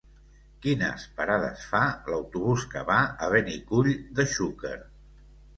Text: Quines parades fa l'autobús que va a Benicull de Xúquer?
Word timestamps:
Quines 0.61 1.03
parades 1.19 1.67
fa 1.73 1.83
l'autobús 2.13 2.65
que 2.73 2.83
va 2.89 2.97
a 3.27 3.29
Benicull 3.37 3.95
de 4.21 4.27
Xúquer? 4.37 4.77